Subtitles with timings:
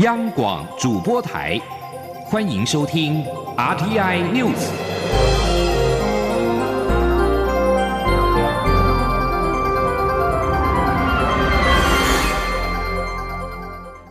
[0.00, 1.58] 央广主播台，
[2.26, 3.24] 欢迎收听
[3.56, 4.68] RTI News。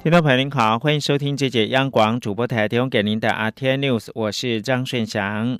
[0.02, 5.60] 听众朋友您好，欢迎收听这节央广主播台提供给您的 RTI News，我是张顺祥。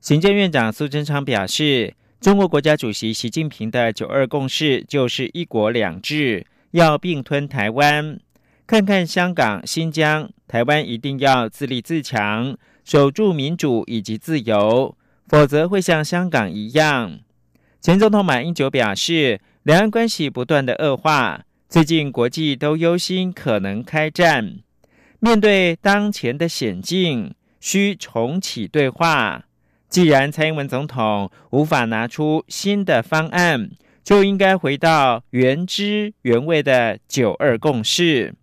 [0.00, 8.18] 行政院长苏贞昌表示，中国国家主席习近平的“九二共识”就是一国两制，要并吞台湾。
[8.66, 14.96] 看看香港、新疆、台湾，一定要自立自强，守住民主以及自由，
[15.28, 17.20] 否则会像香港一样。
[17.80, 21.44] 前总统马英九表示，两岸关系不断的恶化。
[21.68, 24.58] 最近国际都忧心可能开战，
[25.20, 29.44] 面对当前的险境，需重启对话。
[29.88, 33.70] 既然蔡英文总统无法拿出新的方案，
[34.02, 38.34] 就应该回到原汁原味的九二共识。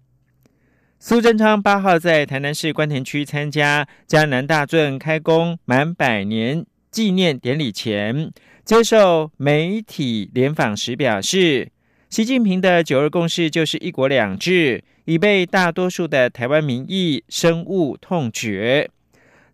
[1.05, 8.31] 苏贞昌八号在台南市关田区参加江南大圳开工满百年纪念典礼前，
[8.63, 11.69] 接受媒体联访时表示。
[12.09, 18.89] 习近平的“九二共识”就是“一国两制”，已被大多数的台湾民意深恶痛绝。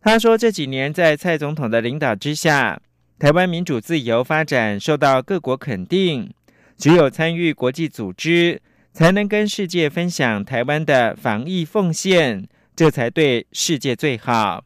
[0.04, 2.80] 他说：“这几年在蔡总统的领导之下，
[3.18, 6.32] 台湾民主自由发展受到各国肯定。
[6.78, 8.62] 只有参与国际组织，
[9.00, 14.66] 才能跟世界分享台湾的防疫奉献，这才对世界最好。”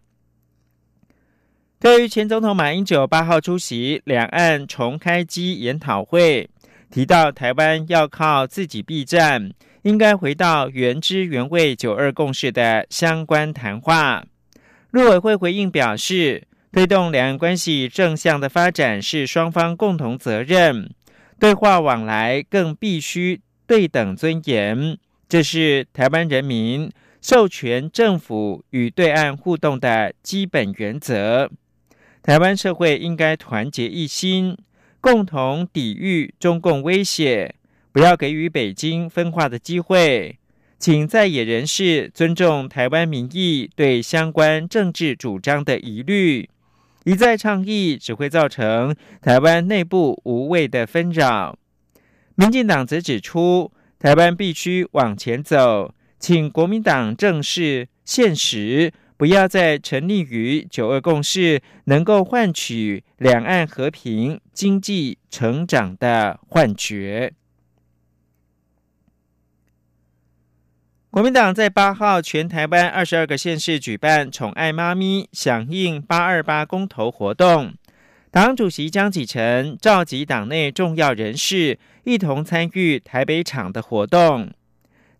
[1.79, 6.49] 对于前总统马英九八号出席两岸重开机研讨会。
[6.89, 9.51] 提到台湾要靠自己避战，
[9.83, 14.25] 应该回到原汁原味“九二共识”的相关谈话。
[14.89, 20.89] 陆委会回应表示，推动两岸关系正向的发展是双方共同责任，
[21.39, 24.97] 对话往来更必须对等尊严，
[25.27, 31.49] 这是台湾人民授权政府与对岸互动的基本原则。
[32.21, 34.57] 台湾社会应该团结一心。
[35.01, 37.55] 共同抵御中共威胁，
[37.91, 40.39] 不要给予北京分化的机会。
[40.79, 46.47] 请在野人士尊重台湾民意对相关政治主张的疑虑，
[47.03, 51.57] 一再倡议只会造成台湾内部无谓的纷扰。
[52.35, 58.93] 民进党则指出，台湾必须往前走，请国民党正视现实。
[59.15, 67.31] 不要再沉溺于九二共识能够换取两岸和平、经济成长的幻觉。
[71.09, 77.75] 国民党在八号全台湾二十二个县市举办“宠爱妈咪”响应八二八公投活动，
[78.33, 84.51] 党主席江启臣召集党内重要人士一同参与台北场的活动。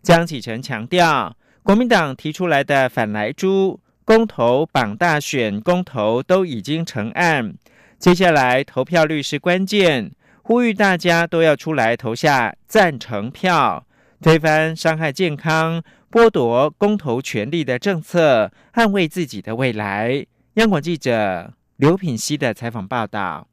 [0.02, 3.78] 江启臣强调，国民党提出来的反来猪。
[4.04, 7.54] 公投、绑大选、公投都已经成案，
[8.00, 10.10] 接下来投票率是关键，
[10.42, 13.86] 呼吁大家都要出来投下赞成票，
[14.20, 20.26] 推翻伤害健康、剥夺公投权利的政策，捍卫自己的未来。
[20.54, 23.48] 央广记者刘品熙的采访报道。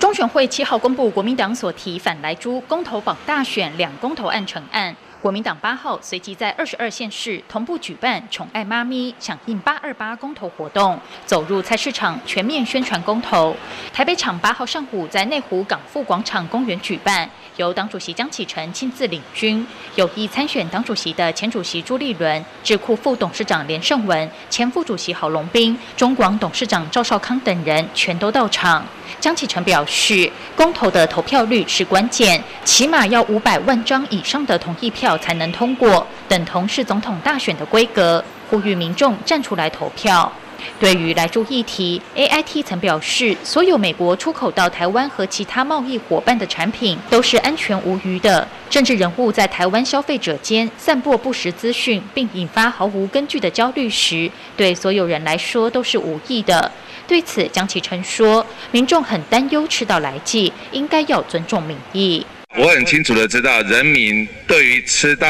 [0.00, 4.96] 中选会七号公布国民党所提反来珠公投、榜大选两公投案成案。
[5.20, 13.54] 国民党八号随即在二十二县市同步举办“宠爱妈咪”响应八二八公投活动，走入菜市场全面宣传公投。
[13.92, 28.84] 台北场八号上午在内湖港富广场公园举办，由党主席江启臣亲自领军，有意参选党主席的前主席朱立伦、智库副董事长连胜文、前副主席郝龙斌、中广董事长赵少康等人全都到场。
[29.18, 40.30] 江启臣表示，公投的投票率是关键，起码要五百万张以上的同意票才能通过，等同是总统大选的规格，呼吁民众站出来投票。
[40.78, 48.46] 对于来住议题，A I T 曾表示，所有美国出口到台湾和其他贸易伙伴的产品都是安全无虞的。
[48.68, 56.70] 政治人物在台湾消费者间散播不实资讯，并引发毫无根据的焦虑时，对所有人来说都是无益的。
[57.06, 62.26] 对此，江启臣说：“民众很担忧吃到来剂，应该要尊重民意。
[62.58, 65.28] 我很清楚的知道，人民对于吃到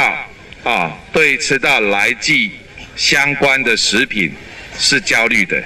[0.64, 2.52] 啊，对于吃到来剂
[2.96, 4.32] 相关的食品
[4.78, 5.62] 是焦虑的。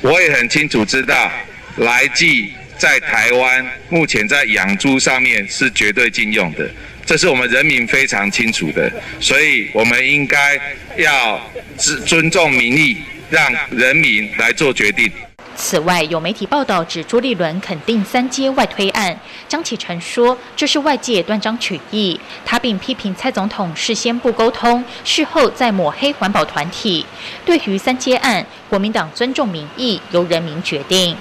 [0.00, 1.30] 我也很清楚知道，
[1.76, 6.70] 来剂在台湾目前在养猪上面是绝对禁用的，
[7.06, 8.92] 这是我们人民非常清楚的。
[9.20, 10.60] 所以，我们应该
[10.96, 11.50] 要
[12.06, 12.98] 尊重民意，
[13.30, 15.10] 让人民来做决定。”
[15.56, 19.18] 此外，有媒体报道指朱立伦肯定三阶外推案，
[19.48, 27.06] 江启臣说这是外界断章取义，他并批评蔡总统事先不沟通，事后再抹黑环保团体。
[27.44, 31.16] 对于三阶案，国民党尊重民意，由人民决定。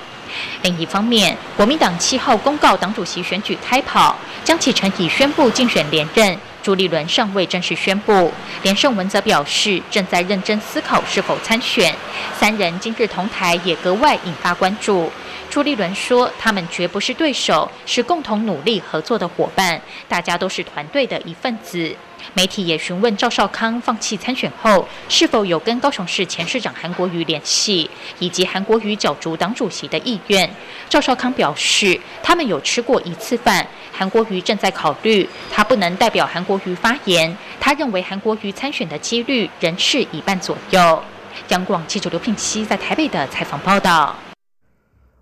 [0.64, 8.32] 另一方面，国民党七号公告党主席选举开跑，江启臣已宣布竞选连任，朱立伦尚未正式宣布。
[8.64, 11.94] 连胜文则表示正在认真思考是否参选。
[12.40, 15.12] 三人今日同台也格外引发关注。
[15.50, 21.96] 朱立伦说：“他们绝不是对手，是共同努力合作的伙伴，大家都是团队的一份子。”
[22.34, 27.90] 媒体也询问赵少康放弃参选后是否有跟高雄市前市长韩国瑜联系，
[28.20, 30.50] 以及韩国瑜角逐党主席的意愿。
[30.90, 37.36] 赵少康表示，他们有吃过一次饭，韩国瑜正在考虑，他不能代表韩国瑜发言。
[37.60, 41.04] 他认为韩国瑜参选的几率仍是一半左右。
[41.50, 44.16] 央广记者刘聘熙在台北的采访报道。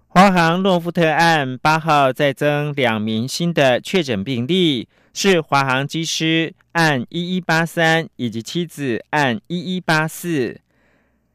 [0.07, 10.61] 华航诺富特案八号再增两名新的确诊病例，是华航机师案一一八三以及妻子案一一八四，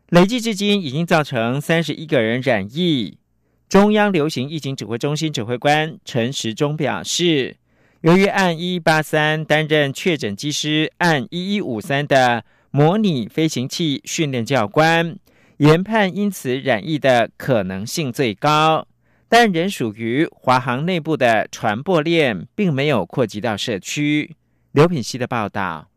[0.08, 3.18] 累计至今已经造成三十一个人染疫。
[3.68, 7.56] 中央流行疫情指挥中心指挥官陈时中表示，
[8.02, 15.16] 由于案一一八三担任确诊机师案一一五三的模拟飞行器训练教官。
[15.58, 18.86] 研判因此染疫的可能性最高，
[19.26, 24.36] 但仍属于华航内部的传播链，并没有扩及到社区。
[24.76, 25.88] 刘品希的报道。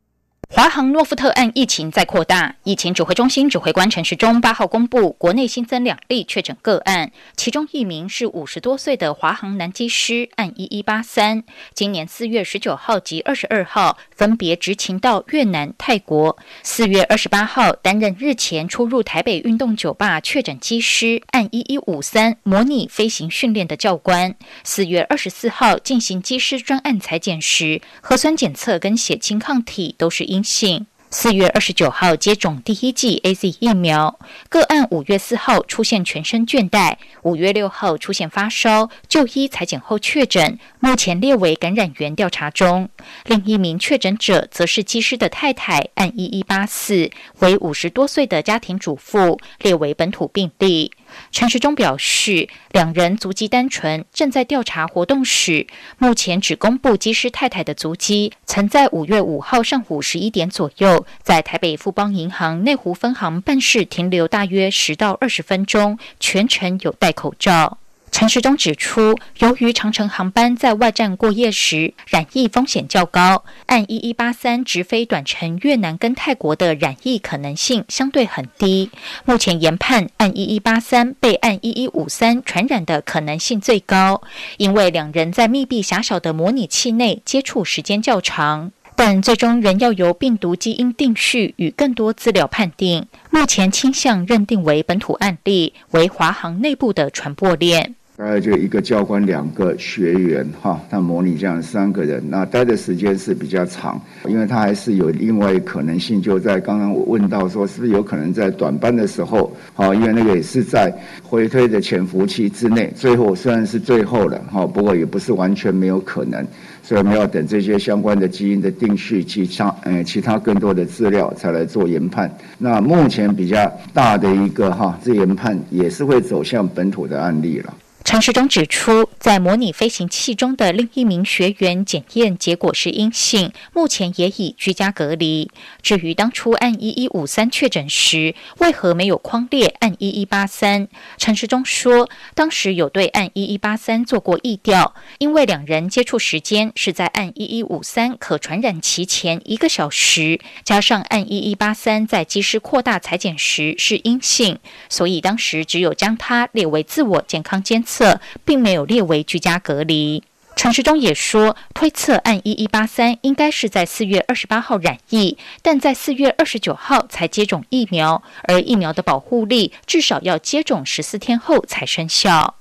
[0.52, 11.44] 华航诺富特案疫情在扩大，疫情指挥中心指挥官陈时中八号公布，国内新增两例确诊个案，其中一名是五十多岁的华航男机师，案一一八三，
[11.76, 16.36] 今年四月十九号及二十二号分别执勤到越南、泰国。
[16.64, 24.36] 四月二十八号担任日前出入台北运动酒吧确诊机师，案一一五三模拟飞行训练的教官。
[24.64, 30.39] 四月二十四号进行机师专案裁剪时，核酸检测跟血清抗体都是阴。
[30.44, 42.88] 性四月二十九号接种第一剂 A Z 疫苗个案，五月四号出现全身倦怠，五月六号出现发烧，就医裁剪后确诊，目前列为感染源调查中。
[43.26, 47.10] 另一名确诊者则是机师的太太，按一一八四，
[47.40, 50.92] 为五十多岁的家庭主妇，列为本土病例。
[51.32, 55.68] 陈时中表示，两人足迹单纯，正在调查活动史。
[55.98, 67.78] 目前只公布机师太太的足迹，曾在五月五号上午十一点左右，在台北富邦银行内湖分行办事停留大约十到二十分钟，全程有戴口罩。
[68.20, 78.92] 陈时中指出，由于长城航班在外站过夜时染疫风险较高，按一一八三直飞短程越南跟泰国的染疫可能性相对很低。
[79.24, 84.22] 目前研判，按一一八三被按一一五三传染的可能性最高，
[84.58, 88.74] 因为两人在密闭狭小的模拟器内接触时间较长。
[88.98, 93.08] 但最终仍要由病毒基因定序与更多资料判定。
[93.30, 97.96] 目前倾向认定为本土案例，为华航内部的传播链。
[98.20, 110.94] 大概就一个教官，两个学员，哈，他模拟这样三个人，那待的时间是比较长，因为他还是有另外一可能性，就在刚刚我问到说，是不是有可能在短班的时候，好，因为那个也是在
[111.24, 116.46] 回推的潜伏期之内，最后虽然是最后了，哈，不过也不是完全没有可能，
[116.84, 122.30] 所以我们要等这些相关的基因的定序，其他，呃，其他更多的资料才来做研判。
[122.58, 127.74] 那目前比较大的一个哈，这研判也是会走向本土的案例了。
[128.10, 135.52] 陈时中指出，在模拟飞行器中的另一名学员检验结果是阴性，目前也已居家隔离。
[135.82, 140.88] 至于当初按一一五三确诊时，为何没有框列按一一八三？
[141.18, 158.20] 陈时中说，当时有对按一一八三做过疫调，因为两人接触时间是在按一一五三可传染期前一个小时，加上按一一八三在机师扩大裁剪时是阴性，所以当时只有将它列为自我健康监测。
[158.46, 160.24] 并没有列为居家隔离。
[160.56, 172.56] 陈时中也说，推测按一一八三应该是在四月二十八号染疫，但在四月二十九号才接种疫苗，而疫苗的保护力至少要接种十四天后才生效。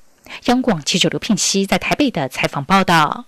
[0.45, 3.25] 央广记者刘聘熙在台北的采访报道。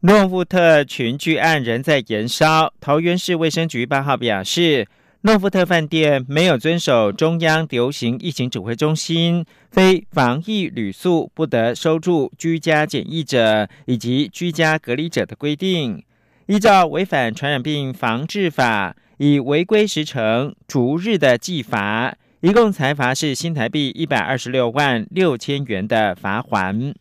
[0.00, 4.86] 诺富特群聚案仍在延烧，桃园市卫生局八号表示。
[5.24, 16.04] 诺富特饭店没有遵守中央流行疫情指挥中心非防疫旅宿不得收住居家检疫者以及居家隔离者的规定，
[16.46, 26.92] 依照违反传染病防治法，以违规时程逐日的计罚，一共裁罚是新台币一百二十六万六千元的罚还。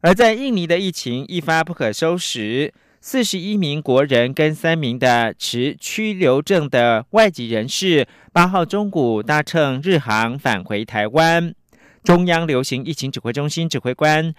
[0.00, 11.54] 而在印尼的疫情一发不可收拾，四十一名国人跟三名的持居留证的外籍人士，八号中午搭乘日航返回台湾。
[12.04, 14.34] 中央流行疫情指挥中心指挥官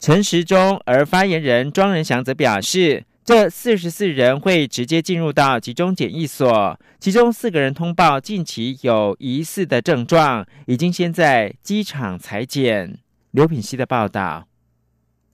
[0.00, 12.98] 陈时中，而发言人庄仁祥则表示，这四十四人会直接进入到集中检疫所，其中四个人通报近期有疑似的症状，已经先在机场裁剪。
[13.30, 14.48] 刘品希的报道。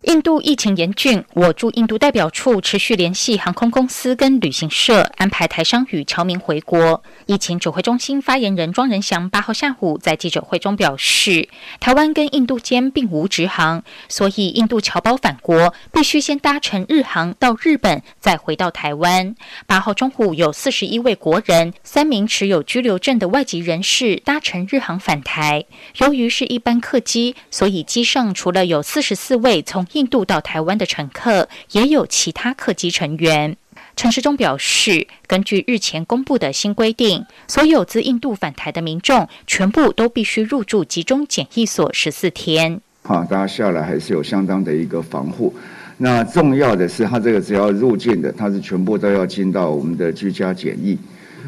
[0.03, 7.03] 印度疫情严峻，我驻印度代表处持续联系航空公司跟旅行社，安排台商与侨民回国。
[7.27, 11.49] 疫情指挥中心发言人庄仁祥八号下午在记者会中表示，
[11.81, 19.35] 台湾跟印度间并无直航，所以印度侨胞返国必须先搭乘日航到日本，再回到台湾。
[19.67, 25.65] 八号中午有四十一位国人、三名持有居留证的外籍人士搭乘日航返台。
[25.97, 33.57] 由于是一班客机，所以机上除了有四十四位从印度到台湾的乘客，也有其他客机成员。
[33.97, 42.81] 陈时中表示，根据日前公布的新规定，所有自印度返台的民众，全部都必须入住集中检疫所十四天。
[43.03, 45.55] 好，大家下来还是有相当的一个防护。
[45.97, 50.97] 那重要的是，他这个只要入境的，他是全部都要进到我们的居家检疫。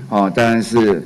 [0.08, 1.02] 啊，当然是。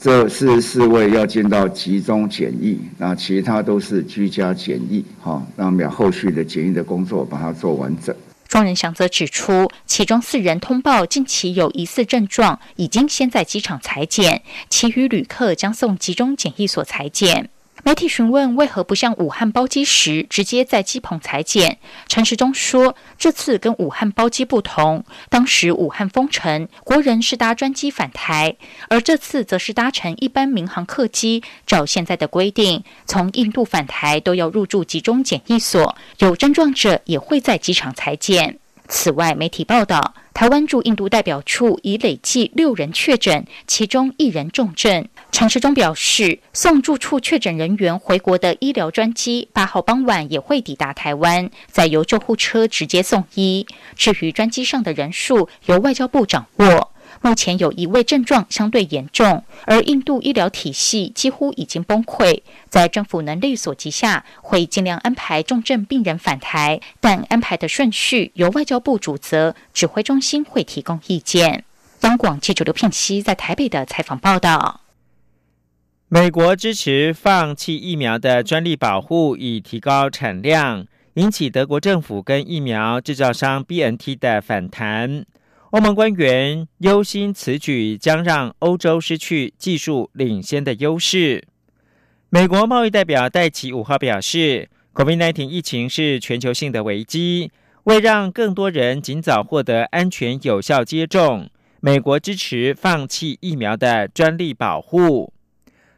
[0.00, 8.16] 这十四位要进到集中检疫，那其他都是居家检疫，哈，让秒后续的检疫的工作把它做完整。
[8.48, 17.50] 庄仁祥则指出，其中四人通报近期有疑似症状，已经先在机场裁剪，其余旅客将送集中检疫所裁剪。
[17.82, 28.56] 媒体询问为何不像武汉包机时直接在机棚裁剪，陈时中说，这次跟武汉包机不同，当时武汉封城，国人是搭专机返台，
[28.88, 31.42] 而这次则是搭乘一般民航客机。
[31.66, 38.58] 照现在的规定，从印度返台都要入住集中检疫所，有症状者也会在机场裁剪。
[38.88, 45.06] 此外，媒体报道，台湾驻印度代表处已累计六人确诊，其中一人重症。
[45.30, 53.66] 陈时中表示，送住处确诊人员回国的医疗专机八号傍晚也会抵达台湾，再由救护车直接送医。
[53.94, 56.89] 至于专机上的人数，由外交部掌握。
[57.22, 62.40] 目前有一位症状相对严重，而印度医疗体系几乎已经崩溃。
[62.68, 71.64] 在政府能力所及下，会尽量安排重症病人返台，但安排的顺序由外交部主责，指挥中心会提供意见。
[72.00, 74.80] 央广记者刘聘熙在台北的采访报道：
[76.08, 85.26] 美国支持放弃疫苗的专利保护，以提高产量，引起德国政府跟疫苗制造商 B N T 的反弹。
[85.70, 91.46] 欧盟官员忧心此举将让欧洲失去技术领先的优势。
[92.28, 97.52] 美国贸易代表戴奇五号表示，COVID-19 疫情是全球性的危机，
[97.84, 101.48] 为让更多人尽早获得安全有效接种，
[101.78, 105.32] 美国支持放弃疫苗的专利保护。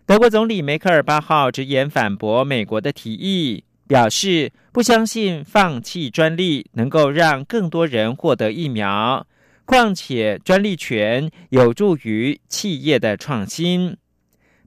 [0.04, 9.26] 德国总理梅克尔八号直言反驳美国的提议，表示不相信放弃专利能够让更多人获得疫苗。
[9.64, 13.96] 况且，专利权有助于企业的创新。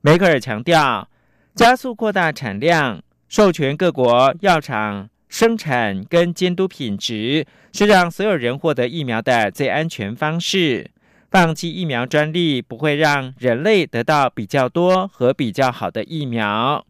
[0.02, 1.10] 梅克尔强调，
[1.54, 10.90] 加速扩大产量，授权各国药厂生产跟监督品质，是让所有人获得疫苗的最安全方式。
[11.30, 16.86] 放弃疫苗专利不会让人类得到比较多和比较好的疫苗。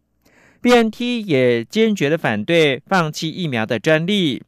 [0.62, 4.44] BNT 也坚决的反对放弃疫苗的专利。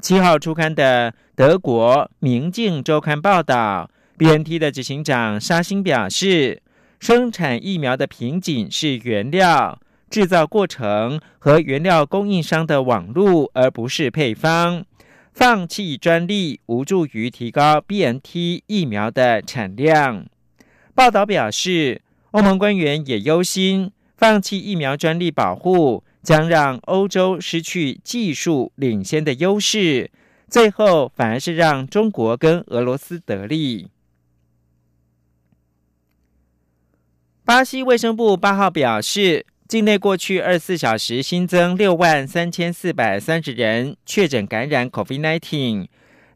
[0.00, 6.60] 七号出刊的德国《明镜周刊》报道，BNT 的执行长沙欣表示，
[6.98, 9.80] 生产疫苗的瓶颈是原料
[10.10, 14.84] 制造过程和原料供应商的网路，而不是配方。
[15.32, 20.26] 放弃专利无助于提高 BNT 疫苗的产量。
[20.94, 26.04] 报道表示，欧盟官员也忧心放弃疫苗专利保护。
[26.22, 30.10] 将让欧洲失去技术领先的优势，
[30.50, 33.88] 最后反而是让中国跟俄罗斯得利。
[37.44, 45.86] 巴西卫生部八号表示，境内过去二十四小时新增六万三千四百三十人确诊感染 COVID-19，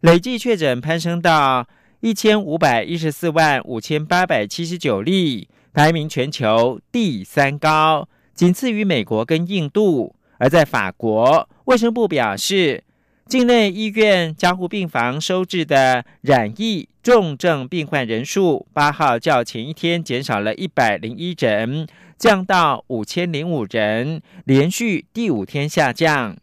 [0.00, 1.68] 累计确诊攀升到
[2.00, 8.09] 一千五百一十四万五千八百七十九例，排名全球第三高。
[8.35, 12.83] 仅次于美国跟印度，而在法国，卫生部表示，
[13.26, 21.87] 境内医院加护病房收治的染疫重症病患人数，八号较前一天减少了一百零一人，
[22.19, 26.37] 降到五千零五人，连续第五天下降。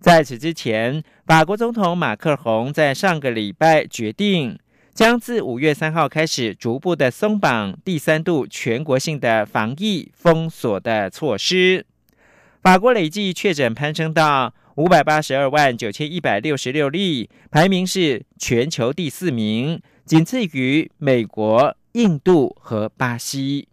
[0.00, 4.58] 在此之前，法国总统马克龙在上个礼拜决定，
[4.92, 11.86] 将自五月三号开始逐步的松绑第三度全国性的防疫封锁的措施。
[12.62, 14.52] 法国累计确诊攀升到。
[14.78, 23.67] 五百八十二万九千一百六十六例，排名是全球第四名，仅次于美国、印度和巴西。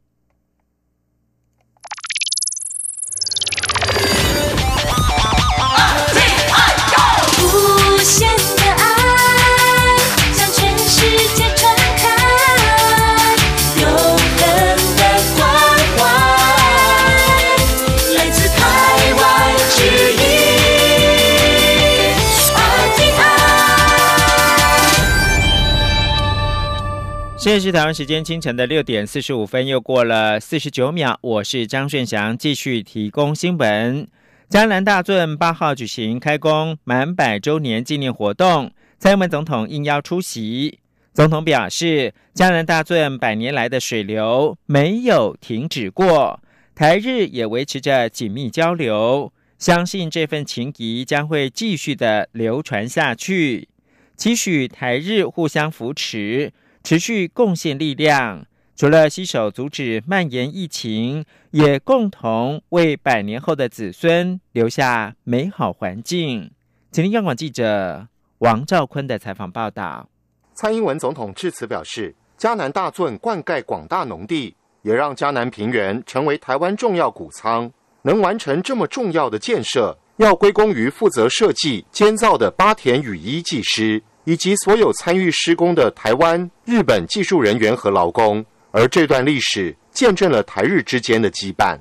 [27.45, 31.15] 现在是台湾时间清晨的六点四十五分，又过了四十九秒。
[31.21, 34.07] 我是张顺祥，继续提供新闻。
[34.49, 40.79] 江南大圳八号举行开工满百周年纪念活动，蔡英文总统应邀出席。
[41.13, 46.41] 总统表示，江南大圳百年来的水流没有停止过，
[46.73, 53.69] 台日也维持着紧密交流，相信这份情谊将会继续的流传下去，
[54.17, 56.51] 期许台日互相扶持。
[56.85, 66.51] 持续贡献力量，除了携手阻止蔓延疫情，也共同为百年后的子孙留下美好环境。
[66.91, 70.07] 请听央广记者王兆坤的采访报道。
[70.53, 77.71] 蔡英文总统致辞表示，嘉南大圳灌溉广大农地，也让嘉南平原成为台湾重要谷仓。
[78.03, 84.03] 能完成这么重要的建设，要归功于负责设计建造的八田雨衣技师。
[84.25, 91.77] 以及所有参与施工的台湾、日本技术人员和劳工，而这段历史见证了台日之间的羁绊。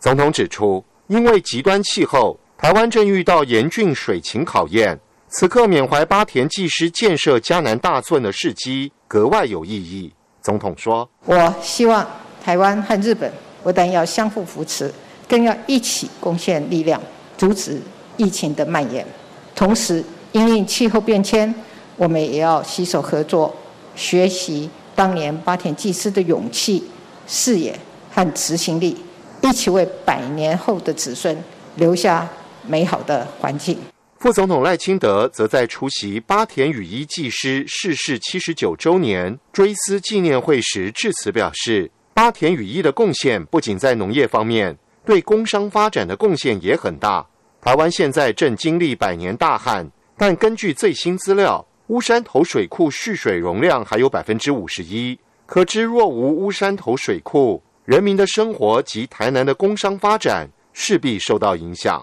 [0.00, 4.98] 总统指出，因为极端气候，台湾正遇到严峻水情考验，
[5.28, 10.12] 此刻缅怀八田技师建设迦南大圳的事迹格外有意义。
[10.42, 12.06] 总统说：“我希望
[12.44, 13.32] 台湾和日本
[13.62, 14.92] 不但要相互扶持，
[15.28, 17.00] 更要一起贡献力量，
[17.38, 17.80] 阻止
[18.16, 19.06] 疫情的蔓延，
[19.54, 21.54] 同时因应气候变迁。”
[21.96, 23.54] 我们也要携手合作，
[23.94, 26.82] 学习当年八田技师的勇气、
[27.26, 27.78] 视野
[28.10, 28.96] 和执行力，
[29.42, 31.36] 一起为百年后的子孙
[31.76, 32.28] 留下
[32.66, 33.78] 美好的环境。
[34.18, 47.24] 副总统赖清德则在出席八田雨衣技师逝世七十九周年追思纪念会时致辞表示，八田雨衣的贡献不仅在农业方面，对工商发展的贡献也很大。
[47.60, 51.64] 台湾现在正经历百年大旱，但根据最新资料。
[51.88, 62.02] 乌山头水库蓄水容量还有百分之五十一，可知若无乌山头水库，人民的生活及台南的工商发展势必受到影响。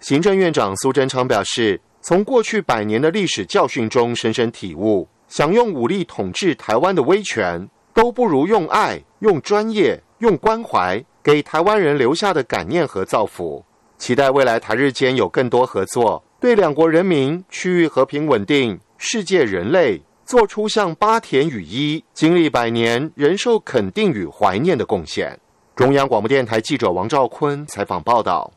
[0.00, 13.62] 行政院长苏贞昌表示，从过去百年的历史教训中深深体悟，想用武力统治台湾的威权，都不如用爱、用专业、用关怀，给台湾人留下的感念和造福。
[13.98, 18.80] 期待未来台日间有更多合作，对两国人民、区域和平稳定。
[19.00, 25.38] 世界人类做出像八田雨衣经历百年人受肯定与怀念的贡献。
[25.76, 28.52] 中央广播电台记者王兆坤采访报道。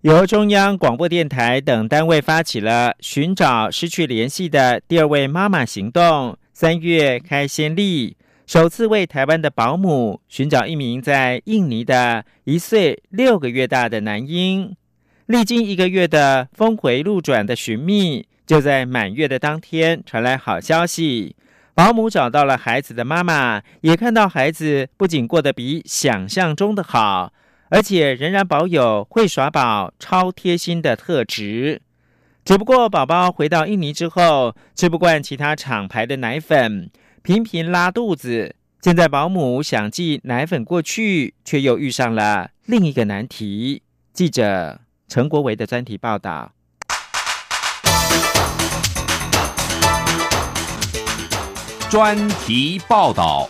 [0.00, 8.16] 由中央广播电台等单位发起了寻找失去联系的第二位妈妈行动，三月开先例，
[8.46, 14.74] 首次为台湾的保姆寻找一名在印尼的一岁六个月大的男婴。
[15.26, 18.26] 历经一个月的峰回路转的寻觅。
[18.46, 21.34] 就在满月的当天，传来好消息，
[21.74, 27.32] 保姆找到了孩子的妈妈，也看到孩子不仅过得比想象中的好，
[27.70, 31.82] 而且仍然保有会耍宝、超贴心的特质。
[32.44, 36.90] 只不过，宝宝回到印尼之后，吃不惯其他厂牌的奶粉，
[37.22, 38.56] 频频拉肚子。
[38.82, 43.82] 现在保姆想寄奶粉过去，却又遇上了另一个难题。
[44.12, 44.78] 记者
[45.08, 46.53] 陈国维的专题报道。
[51.94, 53.48] 专题报道。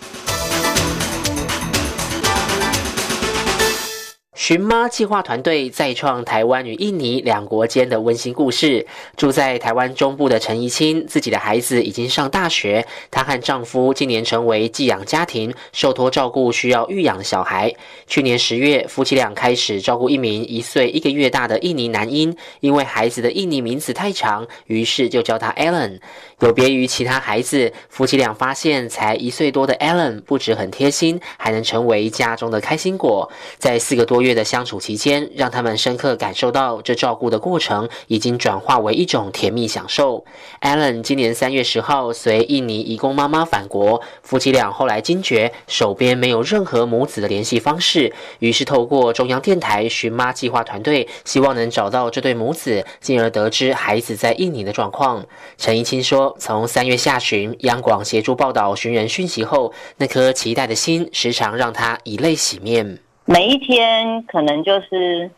[4.34, 8.84] 寻妈计划团队再创台湾与印尼两国间的温馨故事。
[9.16, 17.72] 住在台湾中部的陈怡清，自己的孩子已经上大学，她和丈夫今年成为寄养家庭，受托照顾需要育养的小孩。
[18.08, 26.00] 去年十月，夫妻俩开始照顾一名一岁一个月大的印尼男婴，因为孩子的印尼名字太长，于是就叫他 Alan。
[26.40, 33.30] 有别于其他孩子，夫妻俩发现才一岁多的 Alan 不止很贴心，还能成为家中的开心果。
[33.58, 40.24] 在四个多月月的相处期间，让他们深刻感受到这照顾的过程已经转化为一种甜蜜享受。
[40.62, 55.26] Allen 今年三月十号随印尼移工妈妈返国，夫妻俩后来惊觉手边没有任何母子的联系方式，于是透过中央电台寻妈计划团队，希望能找到这对母子，进而得知孩子在印尼的状况。
[55.58, 62.98] 陈怡清说：“从三月下旬，央广协助报道寻人讯息后，那颗期待的心时常让他以泪洗面。
[63.26, 65.30] 每一天可能就是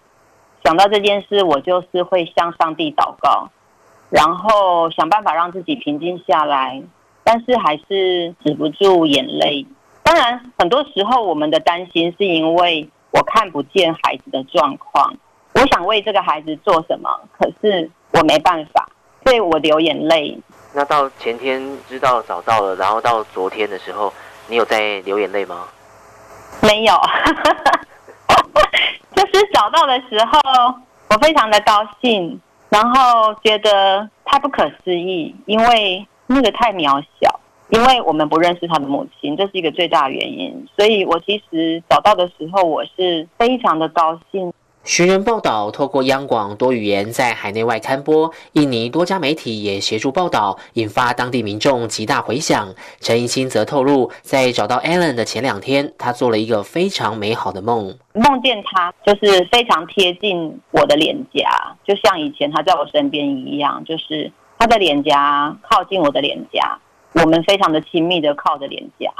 [0.64, 3.48] 想到这件事，我就是会向上帝祷告，
[4.10, 6.82] 然后想办法让自己平静下来，
[7.22, 9.64] 但是还是止不住眼泪。
[10.02, 15.14] 当然，很多时候我们的担心是因为我看不见孩子的状况，
[15.54, 18.88] 我想为这个孩子做什么，可是我没办法。”
[19.24, 20.38] 所以我流眼泪。
[20.72, 24.12] 那到前天知道找到了，然后到昨天的时候，
[24.46, 25.64] 你有在流眼泪吗？
[26.62, 26.94] 没有，
[29.14, 30.74] 就是找到的时候，
[31.10, 40.66] 我非常的高兴，然后觉得太不可思议，因为那个太渺小，因为我们不认识他的母亲，这是一个最大的原因。
[40.76, 44.52] 所以我其实找到的时候，我是非常的高兴。
[44.86, 52.72] 寻人报道透过央广多语言在海内外刊播，印尼多家媒体也协助报道，引发当地民众极大回响。
[53.00, 66.78] 陈怡清则透露，在找到 Allen 的前两天，他做了一个非常美好的梦，梦见他就是非常贴近我的脸颊，就像以前他在我身边一样，就是他的脸颊靠近我的脸颊，
[67.14, 69.12] 我们非常的亲密的靠着脸颊，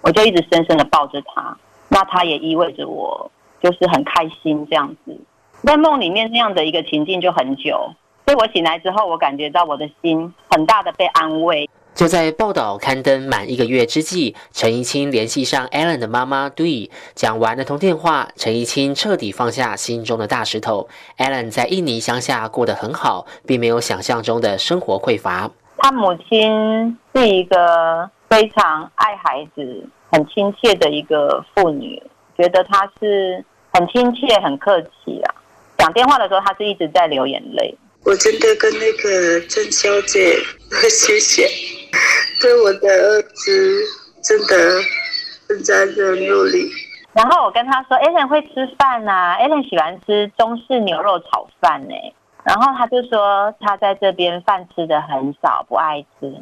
[0.00, 1.56] 我就一直深深的抱着他，
[1.88, 3.30] 那他也意味着我。
[3.62, 5.16] 就是很开心这样子，
[5.62, 7.94] 在梦里面那样的一个情境就很久，
[8.26, 11.70] 所以我醒来之后，我感觉到我的心很大的被安慰。
[11.94, 20.88] 就在报道刊登满一个月之际，陈怡清联系上 Allen 的妈妈 Dui，讲完那通电话，陈怡清彻底放下心中的大石头。
[21.18, 25.50] Allen 在印尼乡下过得很好，并没有想象中的生活匮乏。
[25.76, 32.02] 他母亲是一个非常爱孩子、很亲切的一个妇女，
[32.36, 33.44] 觉得她是。
[33.72, 35.34] 很亲切，很客气啊！
[35.78, 37.74] 讲电话的时候，他是一直在流眼泪。
[38.04, 40.36] 我真的跟那个郑小姐
[40.90, 41.48] 谢谢，
[42.40, 43.80] 对我的儿子
[44.22, 44.80] 真的
[45.48, 46.70] 正在很努力。
[47.12, 51.94] 然后我跟他说：“Allen 会吃饭呐，Allen 喜欢吃中式牛肉炒饭呢。”
[52.44, 56.32] 然后他就说他在这边饭吃的很少，不爱吃。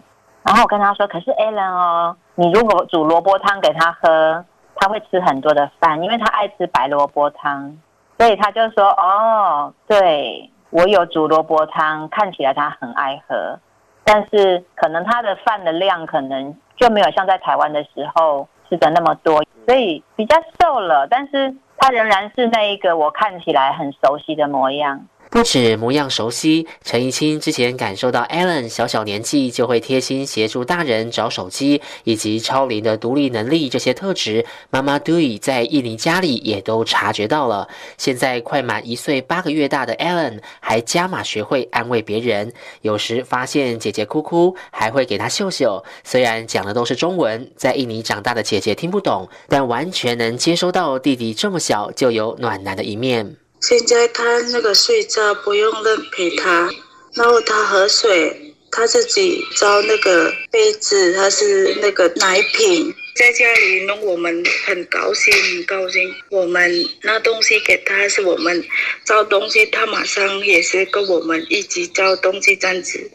[0.42, 4.44] 然后我跟他说：“可是 Allen 哦，你如果煮萝卜汤给他喝。”
[4.80, 7.76] 他会吃很多的饭，因为他爱吃白萝卜汤，
[8.18, 13.58] 所以他就说：“哦，对我有煮萝卜汤，看起来他很爱喝，
[14.04, 37.68] 但是可能他的饭的量可能就没有像在台湾的时候吃的那么多，所以比较瘦了，但是他仍然是那一个我看起来很熟悉的模样。”不止模样熟悉，陈怡清之前感受到 Allen 小小年纪就会贴心协助大人找手机，以及超龄的独立能力这些特质，妈妈 Dui 在印尼家里也都察觉到了。
[37.96, 45.84] 现在快满一岁八个月大的 Allen 还加码学会安慰别人，有时发现姐姐哭哭，还会给她秀秀。
[46.02, 53.39] 虽然讲的都是中文，在印尼长大的姐姐听不懂，但完全能接收到弟弟这么小就有暖男的一面。
[53.60, 56.70] 现在他那个睡觉不用人陪他，
[57.14, 66.12] 然后他喝水，他自己找那个杯子，他是那个奶瓶，在家里弄我们很高兴，很高兴。
[66.30, 68.64] 我们拿东西给他，是我们
[69.04, 73.10] 找东西，他马上也是跟我们一起找东西这样子。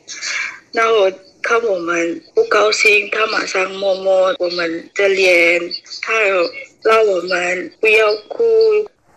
[0.71, 5.59] 然后看我们不高兴，他马上摸摸我们的脸，
[6.01, 6.51] 他有
[6.83, 8.45] 让我们不要哭。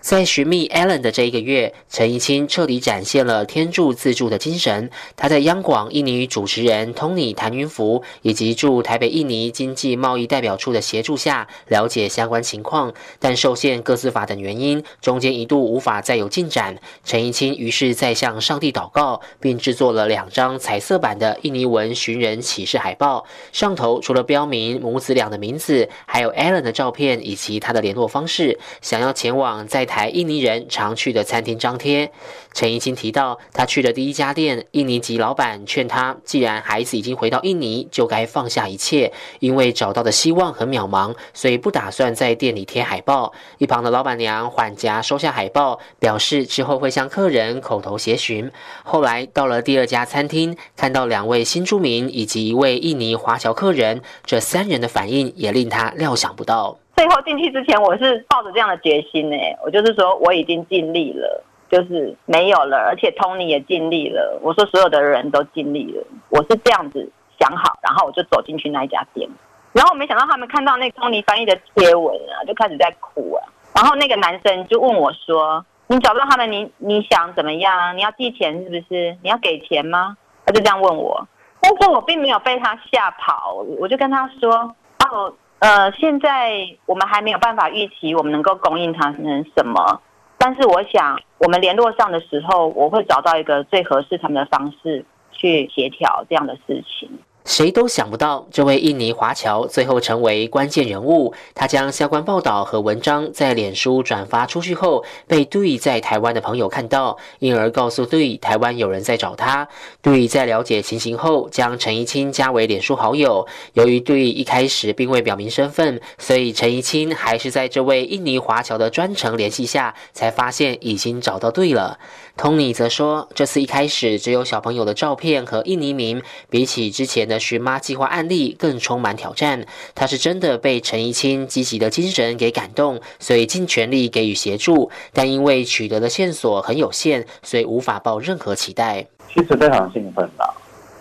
[0.08, 4.88] 在寻觅 Allen 的这一个月，陈怡清彻底展现了天助自助的精神。
[5.18, 12.94] 他在央广印尼主持人 Tony 谭云福以及驻台北印尼经济贸易代表处的协助下，了解相关情况。
[13.18, 16.78] 但受限各司法等原因，中间一度无法再有进展。
[17.04, 23.26] 陈怡清于是再向上帝祷告，并制作了两张彩色版的印尼文寻人启事海报。
[23.52, 28.58] 上头除了标明母子俩的名字，还有 Allen 的照片以及他的联络方式。
[28.80, 29.97] 想要前往在台。
[29.98, 32.08] 台印尼人常去的餐厅张贴。
[32.52, 43.32] 陈怡清提到，他去的第一家店，印尼籍老板劝他，既然孩子已经回到印尼，就该放下一切，因为找到的希望很渺茫，所以不打算在店里贴海报。
[43.58, 48.48] 一旁的老板娘缓颊收下海报，表示之后会向客人口头协询。
[48.84, 56.78] 后来到了第二家餐厅，看到两位新住民以及一位印尼华侨客人，这三人的反应也令他料想不到。
[56.98, 64.36] 最后进去之前，我是抱着这样的决心呢，我就是说我已经尽力了，就是没有了，而且 Tony 也尽力了。
[64.42, 67.08] 我说所有的人都尽力了，我是这样子
[67.38, 69.28] 想好，然后我就走进去那一家店，
[69.72, 73.46] 然后没想到他们看到那 Tony 翻译的贴文啊，就开始在哭啊。
[73.76, 77.96] 然后那个男生就问我说：“你找不到他们，你你想怎么样？
[77.96, 79.16] 你要寄钱是不是？
[79.22, 81.24] 你要给钱吗？”他就这样问我，
[81.60, 84.74] 但是我并没有被他吓跑，我就跟他说
[85.08, 86.52] ：“哦。”呃，现在
[86.86, 90.00] 我们还没有办法预期我们能够供应他们什么，
[90.38, 97.10] 但是我想我们联络上的时候，我会找到一个最合适他们的方式去协调这样的事情。
[97.48, 101.32] 谁都想不到，这位印尼华侨最后成为关键人物。
[101.54, 109.66] 他将相关报道和文章在脸书转发出去后，被对在台湾的朋友看到，因而告诉对台湾有人在找他。
[110.02, 113.48] 对在了解情形后，将陈怡清加为脸书好友。
[113.72, 121.98] 由于对一开始并未表明身份，所以陈怡清还是在这位印尼华侨的专程联系下，才发现已经找到对了。
[122.38, 127.40] Tony 则说，这次一开始只有小朋友的照片和印尼名，比起之前的。
[127.40, 134.90] 寻妈计划案例更充满挑战，他是真的被陈怡清积极的精神给感动，所以尽全力给予协助。
[135.12, 139.06] 但因为取得的线索很有限，所以无法抱任何期待。
[139.32, 140.54] 其实非常兴奋的，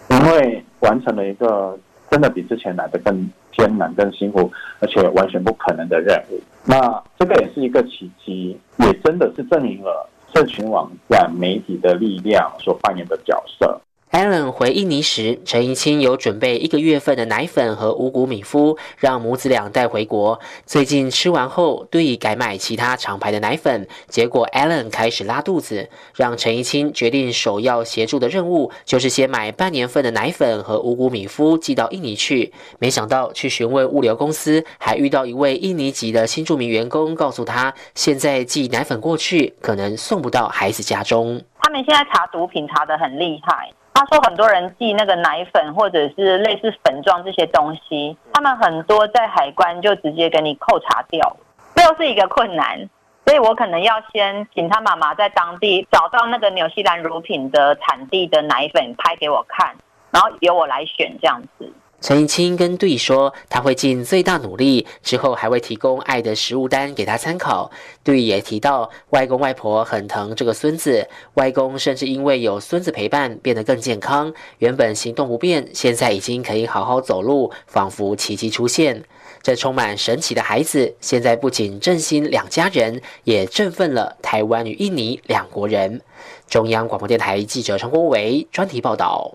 [0.09, 1.77] 因为完成了一个
[2.09, 6.41] 真的比之前来的更艰难、更辛苦，而且完全不可能的任务。
[6.63, 13.81] 那这个也是一个奇迹，也真的是证明了社群网站媒体的力量所扮演的角色。
[14.11, 20.39] Allen 回印尼时，陈怡清有准备一个月份的奶粉和五谷米麸，让母子俩带回国。
[20.65, 32.53] 最近吃完后，对改买其他厂牌的奶粉，结果 Allen 开始拉肚子，让陈怡清决定首要协助的任务就是先买半年份的奶粉和五谷米麸寄到印尼去。
[32.79, 41.43] 没想到去询问物流公司，还遇到一位印尼籍的新著名员工，告诉他现在寄奶粉过去，可能送不到孩子家中。
[41.59, 43.69] 他们现在查毒品查的很厉害。
[43.97, 51.35] 他说很多人寄那个奶粉或者是类似粉状这些东西，他们很多在海关就直接给你扣查掉，
[51.73, 52.87] 这又是一个困难，
[53.25, 59.75] 所以我可能要先请他妈妈在当地找到那个纽西兰乳品的产地的奶粉拍给我看，
[60.11, 61.73] 然后由我来选这样子。
[61.99, 67.71] 陈怡清跟对说，他会尽最大努力，之后还会提供爱的食物单给他参考。
[68.03, 74.31] 对也提到，外公外婆很疼这个孙子，外公甚至因为有孙子陪伴，变得更健康。
[74.59, 79.03] 原本行动不便，现在已经可以好好走路，仿佛奇迹出现。
[79.41, 86.01] 这充满神奇的孩子，现在不仅振兴两家人，也振奋了台湾与印尼两国人。
[86.47, 89.33] 中央广播电台记者陈国伟专题报道。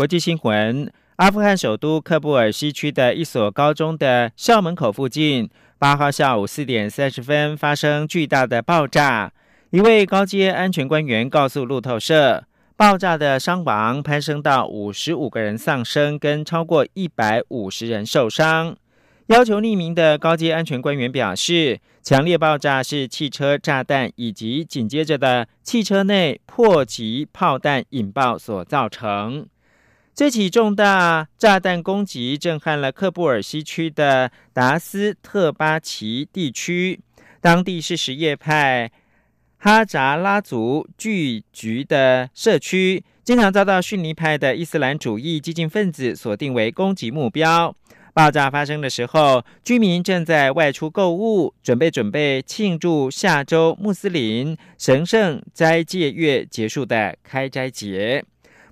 [0.00, 9.30] 国际新闻：阿富汗首都喀布尔西区的一所高中的校门口附近，八号下午四点三十分发生巨大的爆炸。
[9.68, 12.44] 一位高阶安全官员告诉路透社，
[12.78, 18.74] 爆炸的伤亡攀升到五十五个人丧生，跟超过一百五十人受伤。
[19.26, 29.46] 要求匿名的高阶安全官员表示，强烈爆炸是汽车炸弹以及紧接着的汽车内迫击炮弹引爆所造成。
[30.14, 37.00] 这起重大炸弹攻击震撼了喀布尔西区的达斯特巴奇地区，
[37.40, 38.90] 当地是什叶派
[39.56, 47.74] 哈扎拉族聚居的社区，经常遭到逊尼派的伊斯兰主义激进分子锁定为攻击目标。
[48.12, 58.24] 爆炸发生的时候，居民正在外出购物，准备准备庆祝下周穆斯林神圣斋戒月结束的开斋节。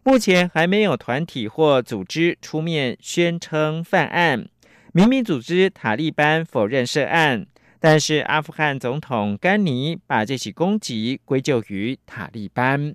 [0.09, 4.49] 目前还没有团体或组织出面宣称犯案。
[4.95, 7.47] 民兵组织塔利班否认涉案，
[7.79, 12.95] 但是阿富汗总统甘尼把这起攻击归咎于塔利班。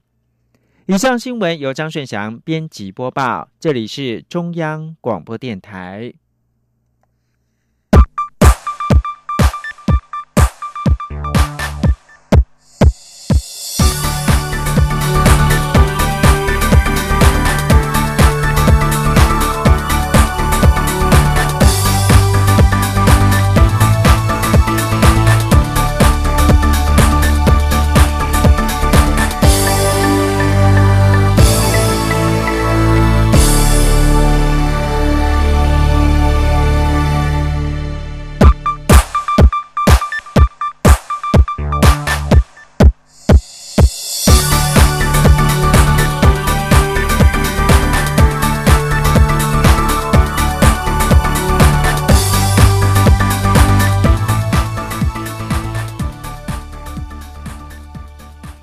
[0.87, 6.11] 以上新闻由张顺祥编辑播报，这里是中央广播电台。